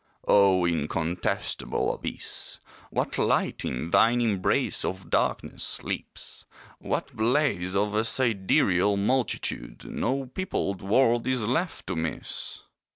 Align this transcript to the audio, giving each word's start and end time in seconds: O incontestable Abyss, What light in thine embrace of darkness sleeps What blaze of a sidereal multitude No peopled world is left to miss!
O 0.27 0.65
incontestable 0.65 1.93
Abyss, 1.93 2.59
What 2.89 3.19
light 3.19 3.63
in 3.63 3.91
thine 3.91 4.19
embrace 4.19 4.83
of 4.83 5.11
darkness 5.11 5.63
sleeps 5.63 6.43
What 6.79 7.15
blaze 7.15 7.75
of 7.75 7.93
a 7.93 8.03
sidereal 8.03 8.97
multitude 8.97 9.85
No 9.85 10.25
peopled 10.25 10.81
world 10.81 11.27
is 11.27 11.47
left 11.47 11.85
to 11.85 11.95
miss! 11.95 12.63